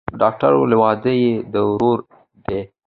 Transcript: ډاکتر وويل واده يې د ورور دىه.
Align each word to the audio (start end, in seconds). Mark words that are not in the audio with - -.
ډاکتر 0.21 0.51
وويل 0.55 0.73
واده 0.81 1.11
يې 1.21 1.31
د 1.53 1.55
ورور 1.69 1.99
دىه. 2.45 2.61